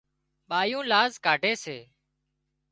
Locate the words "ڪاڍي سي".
1.25-1.77